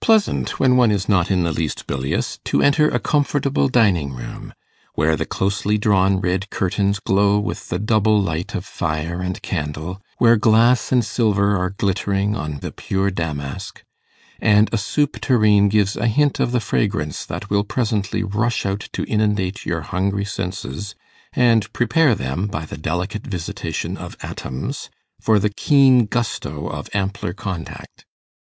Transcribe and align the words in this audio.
Pleasant 0.00 0.60
(when 0.60 0.76
one 0.76 0.92
is 0.92 1.08
not 1.08 1.32
in 1.32 1.42
the 1.42 1.50
least 1.50 1.88
bilious) 1.88 2.38
to 2.44 2.62
enter 2.62 2.88
a 2.90 3.00
comfortable 3.00 3.66
dining 3.68 4.12
room, 4.12 4.52
where 4.94 5.16
the 5.16 5.26
closely 5.26 5.76
drawn 5.76 6.18
red 6.20 6.48
curtains 6.50 7.00
glow 7.00 7.40
with 7.40 7.68
the 7.68 7.80
double 7.80 8.22
light 8.22 8.54
of 8.54 8.64
fire 8.64 9.20
and 9.20 9.42
candle, 9.42 10.00
where 10.18 10.36
glass 10.36 10.92
and 10.92 11.04
silver 11.04 11.56
are 11.56 11.70
glittering 11.70 12.36
on 12.36 12.60
the 12.60 12.70
pure 12.70 13.10
damask, 13.10 13.82
and 14.40 14.72
a 14.72 14.78
soup 14.78 15.20
tureen 15.20 15.68
gives 15.68 15.96
a 15.96 16.06
hint 16.06 16.38
of 16.38 16.52
the 16.52 16.60
fragrance 16.60 17.26
that 17.26 17.50
will 17.50 17.64
presently 17.64 18.22
rush 18.22 18.64
out 18.64 18.88
to 18.92 19.02
inundate 19.06 19.66
your 19.66 19.80
hungry 19.80 20.24
senses, 20.24 20.94
and 21.32 21.72
prepare 21.72 22.14
them, 22.14 22.46
by 22.46 22.64
the 22.64 22.78
delicate 22.78 23.26
visitation 23.26 23.96
of 23.96 24.16
atoms, 24.22 24.88
for 25.20 25.40
the 25.40 25.50
keen 25.50 26.06
gusto 26.06 26.68
of 26.68 26.88
ampler 26.94 27.32
contact! 27.32 28.06